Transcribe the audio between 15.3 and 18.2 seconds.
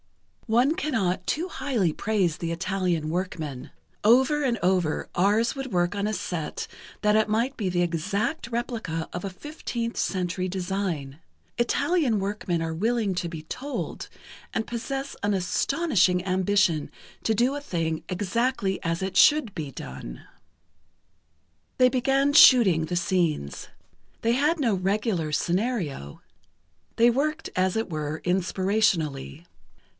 astonishing ambition to do a thing